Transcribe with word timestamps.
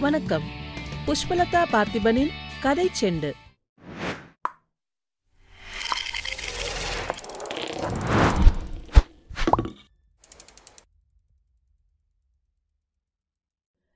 வணக்கம். 0.00 0.42
புஷ்பலதா 1.06 1.62
பார்த்திபனின் 1.72 2.30
கதை 2.60 2.90
செண்டு. 3.00 3.32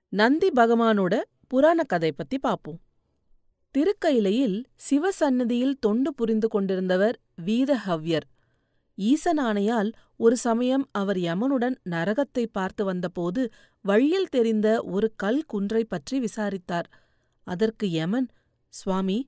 நந்தி 0.08 0.50
பகவானோட 0.56 1.22
புராண 1.48 1.82
கதை 1.82 2.12
பத்தி 2.12 2.38
பாப்போம். 2.42 2.80
திருக்கையிலையில் 3.78 4.64
சிவசன்னதியில் 4.90 5.78
தொண்டு 5.78 6.14
புரிந்து 6.14 6.48
கொண்டிருந்தவர் 6.52 7.14
வீதஹவ்யர் 7.44 8.28
ஈசனானையால் 8.98 9.90
ஒரு 10.16 10.36
சமயம் 10.36 10.84
அவர் 10.92 11.18
யமனுடன் 11.18 11.76
நரகத்தை 11.84 12.44
பார்த்து 12.52 12.82
வந்தபோது 12.84 13.42
வழியில் 13.84 14.28
தெரிந்த 14.28 14.68
ஒரு 14.94 15.08
கல் 15.16 15.42
குன்றை 15.46 15.82
பற்றி 15.84 16.18
விசாரித்தார். 16.18 16.88
அதற்கு 17.46 17.86
யமன் 17.90 18.28
சுவாமி 18.74 19.18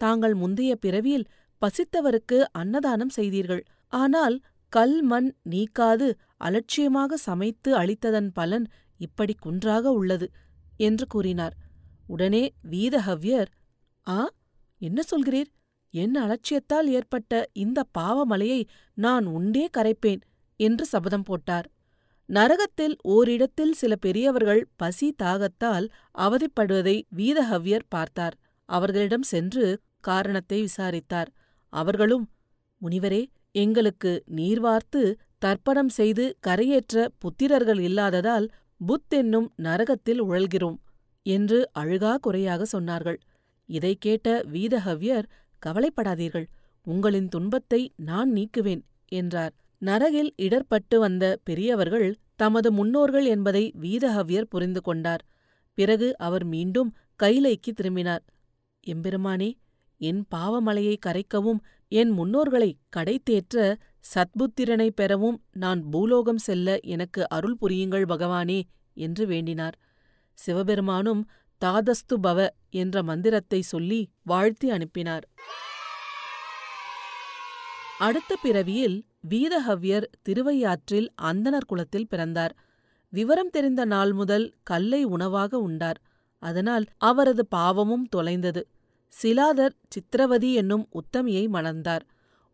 தாங்கள் 0.00 0.34
முந்தைய 0.34 0.72
பிறவியில் 0.76 1.28
பசித்தவருக்கு 1.62 2.38
அன்னதானம் 2.52 3.12
செய்தீர்கள். 3.18 3.62
ஆனால் 3.92 4.36
கல் 4.72 4.98
மண் 5.02 5.28
நீக்காது 5.50 6.06
அலட்சியமாக 6.36 7.16
சமைத்து 7.26 7.70
அளித்ததன் 7.80 8.30
பலன் 8.32 8.66
இப்படி 9.00 9.34
குன்றாக 9.34 9.92
உள்ளது 9.92 10.26
என்று 10.78 11.06
கூறினார். 11.06 11.54
உடனே 12.06 12.44
வீதஹவ்யர் 12.70 13.50
ஆ 14.06 14.18
என்ன 14.80 15.00
சொல்கிறீர்? 15.10 15.50
என் 15.94 16.14
அலட்சியத்தால் 16.16 16.88
ஏற்பட்ட 16.88 17.32
இந்த 17.52 17.84
பாவமலையை 17.98 18.60
நான் 18.94 19.26
உண்டே 19.26 19.68
கரைப்பேன் 19.76 20.22
என்று 20.60 20.84
சபதம் 20.84 21.22
போட்டார். 21.22 21.66
நரகத்தில் 22.28 22.96
ஓரிடத்தில் 23.02 23.72
சில 23.72 23.96
பெரியவர்கள் 23.96 24.62
பசி 24.76 25.14
தாகத்தால் 25.22 25.86
அவதிப்படுவதை 26.18 26.96
வீதஹவ்யர் 27.16 27.86
பார்த்தார். 27.88 28.36
அவர்களிடம் 28.68 29.22
சென்று 29.22 29.66
காரணத்தை 30.00 30.60
விசாரித்தார். 30.60 31.30
அவர்களும் 31.72 32.24
முனிவரே 32.82 33.22
எங்களுக்கு 33.52 34.22
நீர் 34.26 34.60
வார்த்து 34.60 35.02
தர்ப்பணம் 35.44 35.92
செய்து 35.92 36.24
கரையேற்ற 36.46 37.08
புத்திரர்கள் 37.18 37.80
இல்லாததால் 37.80 38.46
புத் 38.80 39.12
என்னும் 39.14 39.48
நரகத்தில் 39.56 40.22
உழல்கிறோம் 40.22 40.78
என்று 41.26 41.58
அழுகா 41.78 42.16
குறையாக 42.16 42.66
சொன்னார்கள். 42.72 43.18
இதைக் 43.68 44.00
கேட்ட 44.00 44.28
வீதஹவ்யர் 44.52 45.26
கவலைப்படாதீர்கள். 45.66 46.46
உங்களின் 46.86 47.28
துன்பத்தை 47.28 47.80
நான் 48.00 48.30
நீக்குவேன் 48.32 48.82
என்றார். 49.12 49.52
நரகில் 49.82 50.30
இடர்பட்டு 50.42 50.96
வந்த 50.96 51.24
பெரியவர்கள் 51.44 52.08
தமது 52.36 52.68
முன்னோர்கள் 52.72 53.26
என்பதை 53.26 53.64
வீதஹவ்யர் 53.80 54.50
புரிந்து 54.50 54.80
கொண்டார். 54.80 55.22
பிறகு 55.78 56.08
அவர் 56.18 56.44
மீண்டும் 56.44 56.90
கைலைக்கு 57.22 57.70
திரும்பினார். 57.72 58.22
எம்பெருமானே 58.86 59.50
என் 60.00 60.22
பாவமலையை 60.34 60.96
கரைக்கவும் 61.06 61.60
என் 61.92 62.12
முன்னோர்களை 62.12 62.70
கடைத்தேற்ற 62.96 63.76
சத்புத்திரனை 64.14 64.88
பெறவும் 64.90 65.38
நான் 65.54 65.80
பூலோகம் 65.90 66.40
செல்ல 66.46 66.76
எனக்கு 66.86 67.20
அருள் 67.28 67.58
புரியுங்கள் 67.60 68.06
பகவானே 68.06 68.60
என்று 68.96 69.24
வேண்டினார். 69.26 69.76
சிவபெருமானும் 70.38 71.22
தாதஸ்து 71.64 72.18
பவ 72.18 72.48
என்ற 72.70 73.02
மந்திரத்தை 73.02 73.62
சொல்லி 73.62 74.10
வாழ்த்தி 74.22 74.70
அனுப்பினார். 74.70 75.28
அடுத்த 77.98 78.38
பிறவியில் 78.42 79.06
வீதஹவ்யர் 79.30 80.04
திருவையாற்றில் 80.22 81.12
அந்தணர் 81.22 81.64
குலத்தில் 81.66 82.08
பிறந்தார். 82.08 82.56
விவரம் 83.08 83.50
தெரிந்த 83.50 83.84
நாள் 83.84 84.12
முதல் 84.12 84.54
கல்லை 84.62 85.04
உணவாக 85.04 85.58
உண்டார். 85.58 86.00
அதனால் 86.38 86.84
அவரது 86.96 87.46
பாவமும் 87.46 88.06
தொலைந்தது. 88.06 88.68
சிலாதர் 89.22 89.72
சித்திரவதி 89.88 90.54
என்னும் 90.54 90.88
உத்தமியை 90.92 91.48
மணந்தார். 91.48 92.02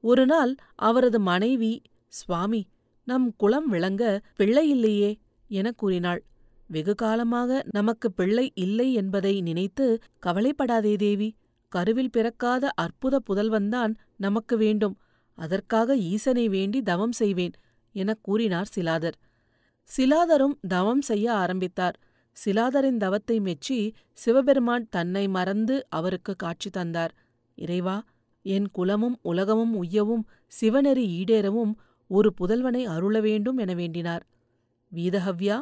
ஒருநாள் 0.01 0.55
அவரது 0.75 1.21
மனைவி 1.21 1.83
சுவாமி 2.09 2.69
நம் 3.05 3.37
குலம் 3.37 3.69
விளங்க 3.69 4.21
பிள்ளையில்லையே 4.39 5.19
எனக் 5.49 5.79
கூறினாள். 5.79 6.23
வெகு 6.71 6.95
காலமாக 6.95 7.65
நமக்கு 7.73 8.13
பிள்ளை 8.13 8.53
இல்லை 8.55 8.93
என்பதை 8.93 9.41
நினைத்து 9.41 9.99
கவலைப்படாதே 10.19 10.97
தேவி. 10.97 11.35
கருவில் 11.69 12.11
பிறக்காத 12.11 12.71
அற்புத 12.75 13.21
புதல்வன்தான் 13.21 13.95
நமக்கு 14.17 14.57
வேண்டும். 14.57 14.99
அதற்காக 15.35 15.97
ஈசனை 15.97 16.49
வேண்டி 16.49 16.83
தவம் 16.83 17.13
செய்வேன் 17.13 17.51
எனக் 17.93 18.19
கூறினார் 18.23 18.69
சிலாதர். 18.75 19.13
சிலாதரும் 19.97 20.59
தவம் 20.69 21.01
செய்ய 21.01 21.33
ஆரம்பித்தார். 21.33 22.01
சிலாதரின் 22.45 22.97
தவத்தை 22.97 23.41
மெச்சி 23.41 23.95
சிவபெருமான் 24.13 24.89
தன்னை 24.91 25.29
மறந்து 25.29 25.87
அவருக்கு 25.89 26.37
காட்சி 26.37 26.71
தந்தார். 26.71 27.15
இறைவா 27.55 28.03
என் 28.43 28.71
குலமும் 28.71 29.19
உலகமும் 29.23 29.83
உய்யவும் 29.83 30.23
சிவநெறி 30.61 31.23
ஈடேறவும் 31.23 31.73
ஒரு 32.07 32.35
புதல்வனை 32.41 32.85
அருள 32.85 33.21
வேண்டும் 33.21 33.57
என 33.57 33.75
வேண்டினார். 33.75 34.23
வீதஹவ்யா 34.95 35.61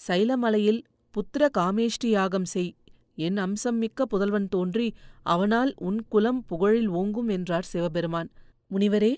சைலமலையில் 0.00 0.80
புத்திர 1.14 1.42
காமேஷ்டி 1.58 2.08
யாகம் 2.10 2.44
செய். 2.44 2.72
என் 3.16 3.36
அம்சம் 3.36 3.78
மிக்க 3.78 4.06
புதல்வன் 4.06 4.48
தோன்றி 4.48 4.88
அவனால் 5.24 5.70
உன் 5.78 6.00
குலம் 6.08 6.40
புகழில் 6.50 6.88
ஓங்கும் 6.90 7.28
என்றார் 7.28 7.70
சிவபெருமான். 7.72 8.30
முனிவரே 8.70 9.12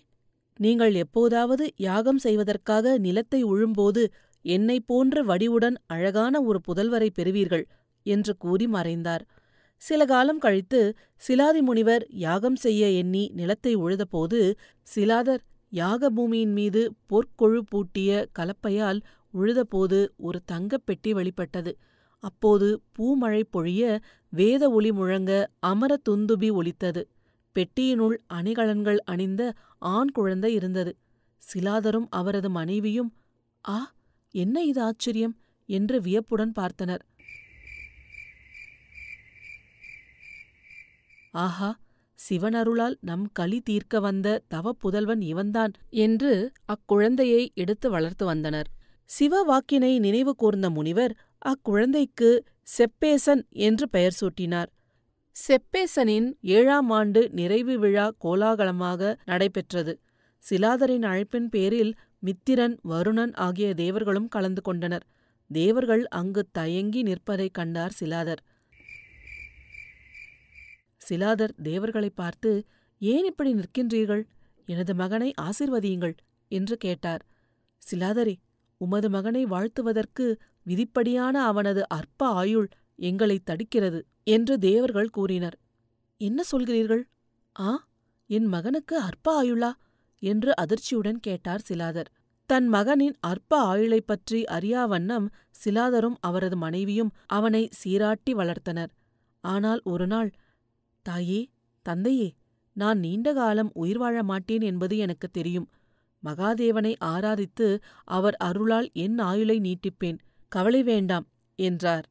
நீங்கள் 0.60 0.94
எப்போதாவது 0.94 1.64
யாகம் 1.78 2.18
செய்வதற்காக 2.18 2.94
நிலத்தை 2.98 3.40
உழும்போது 3.44 4.02
என்னைப் 4.44 4.86
போன்ற 4.86 5.22
வடிவுடன் 5.22 5.76
அழகான 5.86 6.42
ஒரு 6.42 6.58
புதல்வரை 6.68 7.08
பெறுவீர்கள் 7.10 7.64
என்று 8.06 8.32
கூறி 8.36 8.66
மறைந்தார். 8.66 9.24
சில 9.82 10.00
காலம் 10.04 10.38
கழித்து 10.38 10.80
சிலாதி 11.22 11.60
முனிவர் 11.60 12.04
யாகம் 12.18 12.56
செய்ய 12.56 12.82
எண்ணி 13.00 13.24
நிலத்தை 13.32 13.72
உழுதபோது 13.76 14.38
சிலாதர் 14.86 15.42
யாக 15.72 16.10
பூமியின் 16.10 16.52
மீது 16.52 16.82
பொற்கொழு 17.06 17.60
பூட்டிய 17.70 18.10
கலப்பையால் 18.38 19.00
உழுதபோது 19.36 20.08
ஒரு 20.16 20.42
தங்கப் 20.44 20.86
பெட்டி 20.86 21.12
வெளிப்பட்டது. 21.12 21.78
அப்போது 22.18 22.82
பூமழை 22.98 23.42
பொழிய 23.52 23.98
வேத 24.30 24.70
ஒளி 24.70 24.92
முழங்க 24.92 25.50
அமர 25.58 26.00
துந்துபி 26.10 26.52
ஒலித்தது. 26.52 27.08
பெட்டியினுள் 27.54 28.16
அணிகலன்கள் 28.34 28.96
அணிந்த 28.96 29.54
ஆண் 29.78 30.08
குழந்தை 30.08 30.54
இருந்தது. 30.54 30.96
சிலாதரும் 31.42 32.06
அவரது 32.10 32.50
மனைவியும் 32.50 33.14
ஆ 33.68 33.94
என்ன 34.30 34.62
இது 34.62 34.82
ஆச்சரியம்? 34.82 35.36
என்று 35.68 36.00
வியப்புடன் 36.00 36.52
பார்த்தனர். 36.60 36.98
ஆஹா 41.30 41.78
சிவனருளால் 42.28 42.94
நம் 43.00 43.32
களி 43.32 43.60
தீர்க்க 43.60 44.00
வந்த 44.00 44.42
தவப்புதல்வன் 44.54 45.20
இவன்தான் 45.20 45.72
என்று 45.90 46.52
அக்குழந்தையை 46.66 47.52
எடுத்து 47.54 47.90
வளர்த்து 47.90 48.24
வந்தனர். 48.26 48.68
சிவ 49.08 49.42
வாக்கினை 49.44 49.98
நினைவு 49.98 50.34
கூர்ந்த 50.34 50.70
முனிவர் 50.70 51.12
அக்குழந்தைக்கு 51.46 52.40
செப்பேசன் 52.78 53.42
என்று 53.48 53.88
பெயர் 53.88 54.16
சூட்டினார். 54.20 54.66
செப்பேசனின் 55.36 56.32
ஏழாம் 56.40 56.90
ஆண்டு 56.90 57.30
நிறைவு 57.30 57.78
விழா 57.78 58.12
கோலாகலமாக 58.24 59.16
நடைபெற்றது. 59.24 60.00
சிலாதரின் 60.50 61.04
அழைப்பின் 61.04 61.48
பேரில் 61.50 61.94
மித்திரன் 62.22 62.76
வருணன் 62.88 63.34
ஆகிய 63.34 63.74
தேவர்களும் 63.74 64.28
கலந்து 64.28 64.62
கொண்டனர். 64.62 65.06
தேவர்கள் 65.50 66.06
அங்கு 66.08 66.48
தயங்கி 66.52 67.02
நிற்பதைக் 67.02 67.54
கண்டார் 67.54 67.96
சிலாதர். 68.00 68.42
சிலாதர் 71.08 71.54
தேவர்களை 71.62 72.10
பார்த்து 72.10 72.64
ஏன் 72.98 73.24
இப்படி 73.24 73.54
நிற்கின்றீர்கள்? 73.54 74.22
எனது 74.66 74.94
மகனை 74.94 75.32
ஆசிர்வதியுங்கள் 75.42 76.16
என்று 76.48 76.76
கேட்டார். 76.76 77.22
சிலாதரே 77.90 78.34
உமது 78.76 79.10
மகனை 79.10 79.44
வாழ்த்துவதற்கு 79.44 80.36
விதிப்படியான 80.62 81.44
அவனது 81.44 81.88
அற்ப 81.88 82.26
ஆயுள் 82.26 82.68
எங்களைத் 82.96 83.50
தடுக்கிறது 83.50 84.02
என்று 84.24 84.58
தேவர்கள் 84.58 85.10
கூறினர். 85.10 85.58
என்ன 86.16 86.42
சொல்கிறீர்கள்? 86.52 87.02
ஆ 87.60 87.88
என் 88.26 88.44
மகனுக்கு 88.44 88.98
அற்ப 88.98 89.44
ஆயுளா? 89.44 89.72
என்று 90.18 90.54
அதிர்ச்சியுடன் 90.60 91.20
கேட்டார் 91.20 91.62
சிலாதர். 91.68 92.10
தன் 92.46 92.66
மகனின் 92.68 93.14
அற்ப 93.20 93.62
ஆயுளைப் 93.62 94.06
பற்றி 94.06 94.42
அறியாவண்ணம் 94.42 95.26
சிலாதரும் 95.64 96.14
அவரது 96.20 96.56
மனைவியும் 96.56 97.10
அவனை 97.26 97.68
சீராட்டி 97.70 98.34
வளர்த்தனர். 98.34 98.88
ஆனால் 99.40 99.80
ஒருநாள் 99.84 100.30
தாயே 101.02 101.48
தந்தையே 101.82 102.34
நான் 102.72 102.98
நீண்ட 102.98 103.32
காலம் 103.32 103.70
உயிர் 103.74 103.98
வாழ 103.98 104.22
மாட்டேன் 104.22 104.60
என்பது 104.60 104.96
எனக்கு 104.96 105.28
தெரியும். 105.28 105.68
மகாதேவனை 106.22 106.92
ஆராதித்து 107.04 107.68
அவர் 108.04 108.36
அருளால் 108.38 108.88
என் 108.92 109.18
ஆயுளை 109.18 109.56
நீட்டிப்பேன். 109.60 110.18
கவலை 110.52 110.82
வேண்டாம் 110.82 111.26
என்றார். 111.58 112.06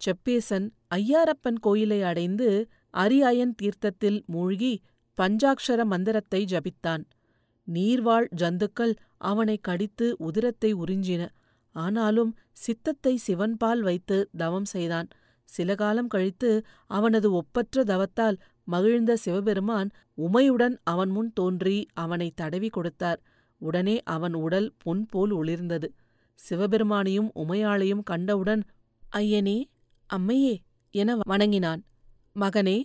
செப்பேசன் 0.00 0.66
ஐயாரப்பன் 0.94 1.58
கோயிலை 1.60 2.02
அடைந்து 2.02 2.48
அரியாயன் 2.94 3.54
தீர்த்தத்தில் 3.62 4.18
மூழ்கி 4.26 4.72
பஞ்சாக்ஷர 5.18 5.84
மந்திரத்தை 5.84 6.40
ஜபித்தான். 6.44 7.02
நீர்வாழ் 7.68 8.28
ஜந்துக்கள் 8.40 8.94
அவனை 9.16 9.56
கடித்து 9.56 10.06
உதிரத்தை 10.20 10.70
உறிஞ்சின. 10.74 11.22
ஆனாலும் 11.74 12.32
சித்தத்தை 12.52 13.16
சிவன்பால் 13.16 13.80
வைத்து 13.80 14.16
தவம் 14.36 14.64
செய்தான். 14.64 15.08
சில 15.48 15.74
காலம் 15.74 16.06
கழித்து 16.06 16.50
அவனது 16.86 17.28
ஒப்பற்ற 17.32 17.84
தவத்தால் 17.84 18.36
மகிழ்ந்த 18.64 19.12
சிவபெருமான் 19.16 19.88
உமையுடன் 20.18 20.76
அவன் 20.82 21.08
முன் 21.08 21.32
தோன்றி 21.32 21.78
அவனை 21.94 22.32
தடவி 22.34 22.68
கொடுத்தார். 22.68 23.20
உடனே 23.62 23.96
அவன் 24.02 24.34
உடல் 24.34 24.68
பொன் 24.78 25.02
போல் 25.06 25.32
ஒளிர்ந்தது. 25.34 25.88
சிவபெருமானையும் 26.38 27.28
உமையாளையும் 27.34 28.02
கண்டவுடன் 28.02 28.62
ஐயனே 29.16 29.58
அம்மையே 30.10 30.54
என 30.94 31.16
வணங்கினான். 31.28 31.82
மகனே 32.40 32.78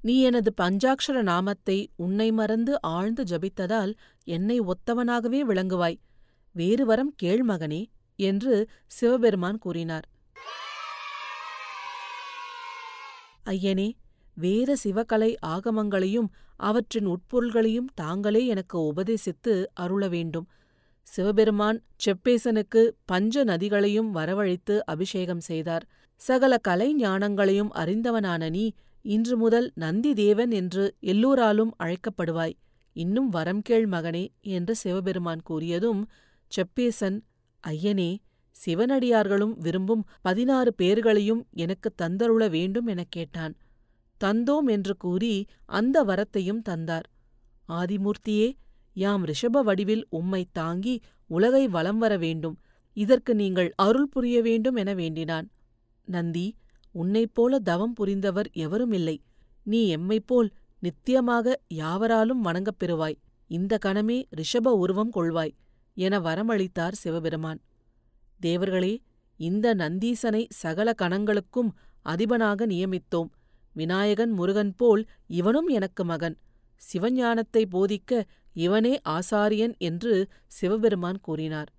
நீ 0.00 0.14
எனது 0.20 0.50
பஞ்சாக்ஷர 0.60 1.18
நாமத்தை 1.22 1.76
உன்னை 1.96 2.28
மறந்து 2.32 2.72
ஆழ்ந்து 2.82 3.22
ஜபித்ததால் 3.22 3.92
என்னை 4.26 4.56
ஒத்தவனாகவே 4.60 5.40
விளங்குவாய். 5.50 5.98
வேறு 6.54 6.84
வரம் 6.86 7.12
கேள் 7.16 7.44
மகனே 7.46 7.82
என்று 8.18 8.54
சிவபெருமான் 8.86 9.58
கூறினார். 9.58 10.06
ஐயனே 13.44 13.88
வேத 14.34 14.76
சிவகலை 14.84 15.36
ஆகமங்களையும் 15.46 16.28
அவற்றின் 16.56 17.06
உட்பொருள்களையும் 17.06 17.86
தாங்களே 17.94 18.46
எனக்கு 18.46 18.92
உபதேசித்து 18.92 19.64
அருள 19.74 20.08
வேண்டும். 20.08 20.48
சிவபெருமான் 21.02 21.82
செப்பேசனுக்கு 22.04 22.90
பஞ்ச 23.04 23.44
நதிகளையும் 23.44 24.14
வரவழைத்து 24.14 24.78
அபிஷேகம் 24.84 25.40
செய்தார். 25.40 25.86
சகல 26.16 26.58
கலை 26.58 26.96
ஞானங்களையும் 26.98 27.68
அறிந்தவனான 27.74 28.50
நீ 28.50 28.72
இன்று 29.02 29.36
முதல் 29.36 29.72
நந்தி 29.74 30.14
தேவன் 30.14 30.50
என்று 30.50 30.94
எல்லோராலும் 31.00 31.74
அழைக்கப்படுவாய். 31.82 32.52
இன்னும் 32.92 33.28
வரம் 33.28 33.62
கேள் 33.62 33.88
மகனே 33.88 34.28
என்று 34.40 34.74
சிவபெருமான் 34.74 35.40
கூறியதும் 35.50 36.04
செப்பேசன் 36.48 37.20
ஐயனே 37.68 38.16
சிவனடியார்களும் 38.66 39.54
விரும்பும் 39.58 40.04
பதினாறு 40.22 40.74
பேர்களையும் 40.74 41.46
எனக்கு 41.52 41.94
தந்தருள 42.02 42.50
வேண்டும் 42.50 42.86
எனக் 42.86 43.10
கேட்டான். 43.10 43.54
தந்தோம் 44.20 44.66
என்று 44.66 44.96
கூறி 44.96 45.46
அந்த 45.66 46.04
வரத்தையும் 46.04 46.62
தந்தார். 46.62 47.10
ஆதிமூர்த்தியே 47.68 48.52
யாம் 48.92 49.24
ரிஷப 49.24 49.62
வடிவில் 49.62 50.06
உம்மை 50.08 50.46
தாங்கி 50.52 51.00
உலகை 51.26 51.68
வலம் 51.68 51.98
வர 51.98 52.16
வேண்டும். 52.16 52.58
இதற்கு 52.92 53.34
நீங்கள் 53.34 53.72
அருள் 53.76 54.08
புரிய 54.08 54.42
வேண்டும் 54.42 54.74
என 54.74 54.94
வேண்டினான். 54.94 55.50
நந்தி 56.04 56.54
உன்னைப் 56.92 57.34
போல 57.34 57.58
தவம் 57.58 57.92
புரிந்தவர் 57.92 58.50
எவருமில்லை 58.54 59.18
நீ 59.62 59.96
எம்மைப்போல் 59.96 60.50
நித்தியமாக 60.78 61.54
யாவராலும் 61.74 62.40
வணங்கப் 62.40 62.76
பெறுவாய். 62.84 63.16
இந்த 63.46 63.78
கணமே 63.86 64.22
ரிஷப 64.36 64.68
உருவம் 64.68 65.12
கொள்வாய் 65.12 65.54
என 65.94 66.18
வரமளித்தார் 66.18 66.92
சிவபெருமான். 66.92 67.60
தேவர்களே 68.42 68.98
இந்த 69.36 69.74
நந்தீசனை 69.74 70.46
சகல 70.48 70.94
கணங்களுக்கும் 71.02 71.70
அதிபனாக 72.02 72.66
நியமித்தோம். 72.66 73.28
விநாயகன் 73.74 74.30
முருகன் 74.30 74.74
போல் 74.76 75.02
இவனும் 75.26 75.68
எனக்கு 75.68 76.04
மகன். 76.04 76.36
சிவஞானத்தை 76.82 77.62
போதிக்க 77.70 78.22
இவனே 78.56 78.94
ஆசாரியன் 79.08 79.74
என்று 79.78 80.12
சிவபெருமான் 80.46 81.20
கூறினார். 81.20 81.70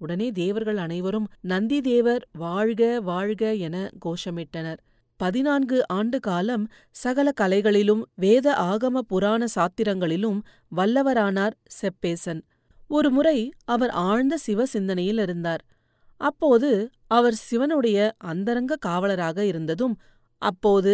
உடனே 0.00 0.28
தேவர்கள் 0.32 0.76
அனைவரும் 0.76 1.26
நந்தி 1.40 1.80
தேவர் 1.80 2.22
வாழ்க 2.38 3.00
வாழ்க 3.00 3.52
என 3.54 3.76
கோஷமிட்டனர். 4.04 4.80
பதினான்கு 5.20 5.78
ஆண்டு 5.88 6.18
காலம் 6.20 6.64
சகல 6.90 7.28
கலைகளிலும் 7.40 8.02
வேத 8.14 8.46
ஆகம 8.62 8.98
புராண 8.98 9.42
சாத்திரங்களிலும் 9.54 10.40
வல்லவரானார் 10.76 11.56
செப்பேசன். 11.80 12.40
ஒருமுறை 12.90 13.38
அவர் 13.64 13.90
ஆழ்ந்த 13.90 14.34
சிவ 14.36 14.66
சிந்தனையில் 14.66 15.18
இருந்தார். 15.18 15.62
அப்போது 16.20 16.70
அவர் 17.08 17.36
சிவனுடைய 17.42 17.98
அந்தரங்க 18.24 18.78
காவலராக 18.86 19.38
இருந்ததும் 19.42 19.94
அப்போது 20.42 20.92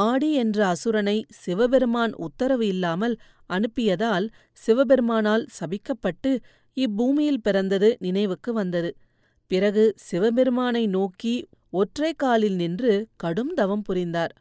ஆடி 0.00 0.32
என்ற 0.34 0.58
அசுரனை 0.66 1.16
சிவபெருமான் 1.34 2.12
உத்தரவு 2.16 2.66
இல்லாமல் 2.66 3.14
அனுப்பியதால் 3.50 4.26
சிவபெருமானால் 4.58 5.44
சபிக்கப்பட்டு 5.58 6.30
இப்பூமியில் 6.76 7.42
பிறந்தது 7.42 7.96
நினைவுக்கு 7.98 8.52
வந்தது. 8.52 8.90
பிறகு 9.50 9.84
சிவபெருமானை 9.96 10.86
நோக்கி 10.86 11.34
ஒற்றை 11.70 12.12
காலில் 12.14 12.54
நின்று 12.54 12.92
கடும் 13.16 13.52
தவம் 13.54 13.82
புரிந்தார். 13.82 14.32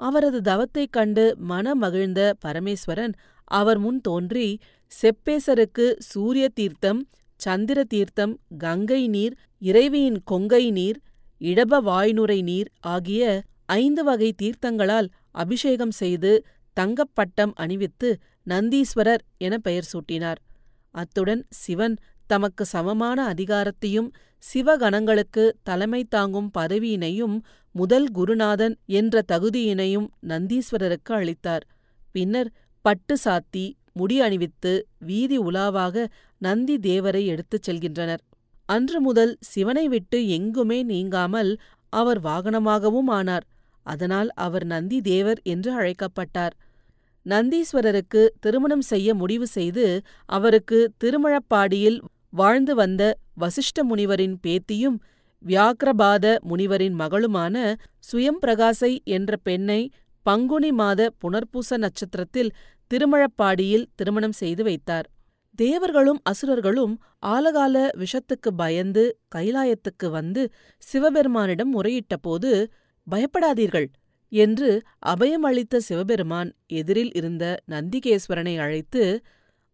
அவரது 0.00 0.40
தவத்தைக் 0.40 0.92
கண்டு 0.92 1.24
மனமகிழ்ந்த 1.48 2.20
பரமேஸ்வரன் 2.44 3.14
அவர் 3.50 3.78
முன் 3.78 4.00
தோன்றி 4.00 4.48
செப்பேசருக்கு 4.92 5.86
சூரிய 5.98 6.48
தீர்த்தம் 6.48 7.00
சந்திர 7.40 7.84
தீர்த்தம் 7.84 8.34
கங்கை 8.58 9.08
நீர் 9.08 9.34
இறைவியின் 9.62 10.18
கொங்கை 10.24 10.70
நீர் 10.70 10.98
இடப 11.40 11.80
வாய்நுரை 11.82 12.42
நீர் 12.42 12.68
ஆகிய 12.86 13.22
ஐந்து 13.68 14.04
வகை 14.04 14.28
தீர்த்தங்களால் 14.42 15.08
அபிஷேகம் 15.30 15.90
செய்து 15.90 16.30
தங்கப்பட்டம் 16.76 17.52
அணிவித்து 17.54 18.08
நந்தீஸ்வரர் 18.46 19.22
என 19.38 19.54
பெயர் 19.58 19.88
சூட்டினார். 19.92 20.38
அத்துடன் 20.90 21.42
சிவன் 21.48 21.96
தமக்கு 22.26 22.64
சமமான 22.64 23.34
அதிகாரத்தையும் 23.34 24.08
சிவகணங்களுக்கு 24.42 25.44
தலைமை 25.62 26.04
தாங்கும் 26.04 26.50
பதவியினையும் 26.58 27.36
முதல் 27.74 28.08
குருநாதன் 28.10 28.74
என்ற 28.86 29.22
தகுதியினையும் 29.32 30.08
நந்தீஸ்வரருக்கு 30.28 31.12
அளித்தார். 31.18 31.64
பின்னர் 32.12 32.50
பட்டு 32.84 33.16
சாத்தி 33.24 33.66
முடி 33.92 34.16
அணிவித்து 34.20 34.72
வீதி 34.98 35.38
உலாவாக 35.38 36.06
நந்தி 36.38 36.76
தேவரை 36.76 37.22
எடுத்துச் 37.26 37.70
செல்கின்றனர். 37.70 38.22
அன்று 38.68 39.00
முதல் 39.00 39.36
சிவனை 39.40 39.88
விட்டு 39.88 40.18
எங்குமே 40.28 40.82
நீங்காமல் 40.82 41.52
அவர் 41.92 42.20
வாகனமாகவும் 42.22 43.10
ஆனார். 43.18 43.46
அதனால் 43.82 44.30
அவர் 44.34 44.64
நந்தி 44.64 45.00
தேவர் 45.00 45.40
என்று 45.42 45.72
அழைக்கப்பட்டார். 45.72 46.54
நந்தீஸ்வரருக்கு 47.26 48.26
திருமணம் 48.40 48.80
செய்ய 48.80 49.14
முடிவு 49.14 49.46
செய்து 49.46 50.02
அவருக்கு 50.26 50.92
திருமழப்பாடியில் 51.04 52.00
வாழ்ந்து 52.30 52.74
வந்த 52.74 53.18
வசிஷ்ட 53.40 53.82
முனிவரின் 53.82 54.36
பேத்தியும் 54.46 54.98
வியாக்ரபாத 55.44 56.36
முனிவரின் 56.48 56.96
மகளுமான 56.98 57.74
சுயம்பிரகாசை 58.12 58.98
என்ற 59.04 59.36
பெண்ணை 59.36 59.90
பங்குனி 60.22 60.72
மாத 60.72 61.10
புனர்பூச 61.24 61.76
நட்சத்திரத்தில் 61.76 62.50
திருமழப்பாடியில் 62.90 63.86
திருமணம் 63.94 64.32
செய்து 64.32 64.62
வைத்தார். 64.64 65.06
தேவர்களும் 65.54 66.20
அசுரர்களும் 66.22 66.94
ஆலகால 67.26 67.88
விஷத்துக்கு 67.98 68.50
பயந்து 68.56 69.18
கைலாயத்துக்கு 69.34 70.10
வந்து 70.10 70.48
சிவபெருமானிடம் 70.92 71.72
முறையிட்டபோது 71.74 72.66
பயப்படாதீர்கள் 73.10 73.88
என்று 74.32 74.70
அபயம் 75.06 75.44
அளித்த 75.44 75.80
சிவபெருமான் 75.80 76.50
எதிரில் 76.66 77.12
இருந்த 77.14 77.44
நந்திகேஸ்வரனை 77.70 78.54
அழைத்து 78.58 79.02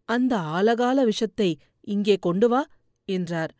அந்த 0.09 0.33
ஆலகால 0.57 0.97
விஷத்தை 1.03 1.49
இங்கே 1.87 2.15
கொண்டு 2.17 2.47
வா 2.47 2.61
என்றார். 3.07 3.53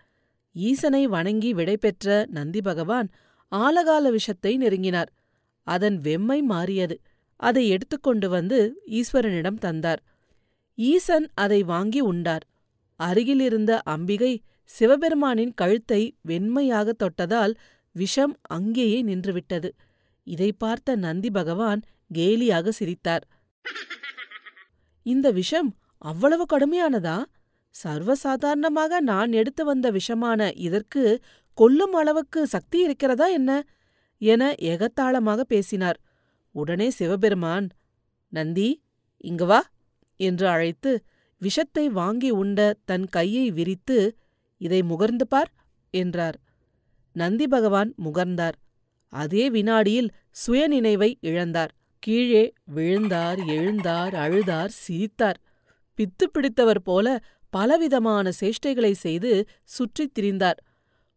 ஈசனை 0.55 1.07
வணங்கி 1.07 1.53
விடைபெற்ற 1.53 2.25
நந்தி 2.27 2.61
பகவான் 2.61 3.07
ஆலகால 3.51 4.09
விஷத்தை 4.09 4.57
நெருங்கினார். 4.57 5.11
அதன் 5.67 5.97
வெம்மை 5.99 6.39
மாறியது. 6.43 6.95
அதை 7.39 7.63
எடுத்துக்கொண்டு 7.69 8.27
வந்து 8.29 8.59
ஈஸ்வரனிடம் 8.89 9.59
தந்தார். 9.59 10.01
ஈசன் 10.77 11.27
அதை 11.33 11.59
வாங்கி 11.63 12.01
உண்டார். 12.01 12.45
அருகிலிருந்த 12.99 13.71
அம்பிகை 13.85 14.33
சிவபெருமானின் 14.69 15.53
கழுத்தை 15.55 16.01
வெண்மையாக 16.27 16.89
தொட்டதால் 16.97 17.53
விஷம் 17.95 18.33
அங்கேயே 18.47 18.99
நின்றுவிட்டது. 19.03 19.69
இதை 20.27 20.49
பார்த்த 20.53 20.95
நந்தி 20.95 21.29
பகவான் 21.29 21.81
கேலியாக 22.13 22.69
சிரித்தார். 22.69 23.23
இந்த 25.05 25.27
விஷம் 25.31 25.69
அவ்வளவு 26.01 26.45
கடுமையானதா? 26.53 27.17
சர்வசாதாரணமாக 27.75 28.99
நான் 29.01 29.31
எடுத்து 29.31 29.63
வந்த 29.65 29.87
விஷமான 29.91 30.41
இதற்கு 30.57 31.03
கொல்லும் 31.57 31.93
அளவுக்கு 31.93 32.41
சக்தி 32.47 32.77
இருக்கிறதா 32.83 33.27
என்ன? 33.29 33.51
என 34.21 34.43
எகத்தாளமாக 34.73 35.41
பேசினார். 35.43 35.99
உடனே 36.55 36.87
சிவபெருமான் 36.89 37.67
நந்தி 38.31 38.69
இங்கு 39.23 39.45
வா 39.45 39.61
என்று 40.19 40.45
அழைத்து 40.47 40.91
விஷத்தை 41.41 41.85
வாங்கி 41.89 42.29
உண்ட 42.31 42.59
தன் 42.85 43.07
கையை 43.07 43.45
விரித்து 43.51 43.97
இதை 44.61 44.79
முகர்ந்து 44.83 45.25
பார் 45.27 45.51
என்றார். 45.93 46.37
நந்தி 47.15 47.47
பகவான் 47.47 47.93
முகர்ந்தார். 48.05 48.57
அதே 49.09 49.49
வினாடியில் 49.49 50.09
சுயநினைவை 50.47 51.13
இழந்தார். 51.21 51.67
கீழே 51.99 52.53
விழுந்தார் 52.63 53.39
எழுந்தார் 53.39 54.15
அழுதார் 54.15 54.67
சிரித்தார். 54.67 55.41
பித்து 55.97 56.27
பிடித்தவர் 56.31 56.81
போல 56.81 57.19
பலவிதமான 57.49 58.31
சேஷ்டைகளை 58.39 58.91
செய்து 58.91 59.45
சுற்றித் 59.63 60.19
திரிந்தார். 60.19 60.59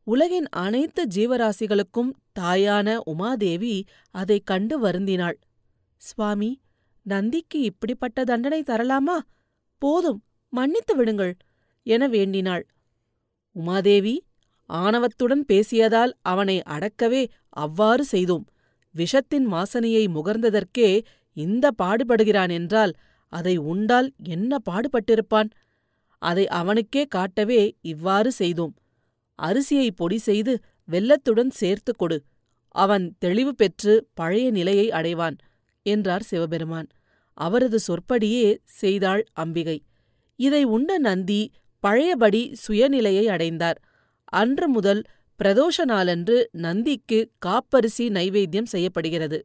உலகின் 0.04 0.48
அனைத்து 0.48 1.06
ஜீவராசிகளுக்கும் 1.14 2.10
தாயான 2.40 3.00
உமாதேவி 3.06 3.82
அதைக் 4.10 4.46
கண்டு 4.46 4.82
வருந்தினாள். 4.82 5.38
சுவாமி 5.96 6.60
நந்திக்கு 7.02 7.60
இப்படிப்பட்ட 7.60 8.24
தண்டனை 8.24 8.62
தரலாமா? 8.62 9.18
போதும் 9.78 10.22
மன்னித்து 10.48 10.96
விடுங்கள் 10.96 11.36
என 11.82 12.08
வேண்டினாள். 12.08 12.66
உமாதேவி 13.52 14.27
ஆணவத்துடன் 14.70 15.44
பேசியதால் 15.48 16.12
அவனை 16.22 16.56
அடக்கவே 16.66 17.22
அவ்வாறு 17.56 18.04
செய்தோம். 18.04 18.44
விஷத்தின் 18.94 19.46
வாசனையை 19.46 20.04
முகர்ந்ததற்கே 20.08 20.90
இந்த 21.36 21.66
பாடுபடுகிறான் 21.82 22.50
என்றால் 22.50 22.92
அதை 23.32 23.56
உண்டால் 23.56 24.08
என்ன 24.26 24.58
பாடுபட்டிருப்பான்? 24.70 25.50
அதை 26.22 26.44
அவனுக்கே 26.50 27.02
காட்டவே 27.06 27.62
இவ்வாறு 27.80 28.32
செய்தோம். 28.32 28.74
அரிசியை 29.38 29.88
பொடி 29.90 30.18
செய்து 30.18 30.52
வெல்லத்துடன் 30.88 31.52
சேர்த்து 31.52 31.92
கொடு. 31.96 32.18
அவன் 32.74 33.04
தெளிவு 33.18 33.54
பெற்று 33.54 33.94
பழைய 34.14 34.50
நிலையை 34.50 34.86
அடைவான் 34.90 35.36
என்றார் 35.86 36.22
சிவபெருமான். 36.22 36.88
அவரது 37.38 37.78
சொற்படியே 37.78 38.46
செய்தாள் 38.80 39.22
அம்பிகை. 39.32 39.78
இதை 40.38 40.62
உண்ட 40.64 40.98
நந்தி 40.98 41.40
பழையபடி 41.84 42.42
சுயநிலையை 42.62 43.24
அடைந்தார். 43.26 43.78
அன்று 44.32 44.68
முதல் 44.68 45.00
பிரதோஷ 45.40 45.84
நாளன்று 45.84 46.36
நந்திக்கு 46.52 47.18
காப்பரிசி 47.38 48.10
நைவேத்தியம் 48.10 48.70
செய்யப்படுகிறது. 48.72 49.38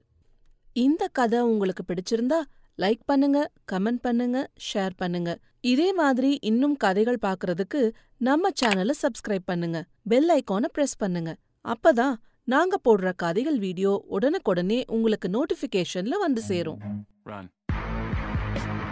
இந்த 0.74 1.08
கதை 1.08 1.40
உங்களுக்கு 1.40 1.84
பிடிச்சிருந்தா 1.90 2.40
லைக் 2.78 3.04
பண்ணுங்க 3.06 3.40
கமெண்ட் 3.72 4.02
பண்ணுங்க 4.02 4.38
ஷேர் 4.68 4.96
பண்ணுங்க. 4.98 5.36
இதே 5.62 5.94
மாதிரி 5.94 6.40
இன்னும் 6.42 6.76
கதைகள் 6.76 7.20
பார்க்கறதுக்கு 7.22 7.82
நம்ம 8.18 8.50
சேனலை 8.62 8.96
சப்ஸ்கிரைப் 9.02 9.50
பண்ணுங்க. 9.52 9.80
பெல் 10.10 10.32
ஐக்கானை 10.38 10.70
பிரஸ் 10.74 10.98
பண்ணுங்க. 10.98 11.34
அப்பதான் 11.66 12.16
நாங்க 12.44 12.80
போடுற 12.88 13.12
கதைகள் 13.16 13.58
வீடியோ 13.58 14.06
உடனுக்குடனே 14.10 14.84
உங்களுக்கு 14.88 15.30
நோட்டிஃபிகேஷன்ல 15.30 16.18
வந்து 16.26 16.42
சேரும். 16.42 16.82
Run. 17.26 18.83